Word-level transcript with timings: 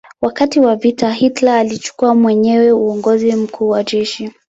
Wakati 0.21 0.59
wa 0.59 0.75
vita 0.75 1.11
Hitler 1.11 1.53
alichukua 1.53 2.15
mwenyewe 2.15 2.71
uongozi 2.71 3.35
mkuu 3.35 3.69
wa 3.69 3.83
jeshi. 3.83 4.31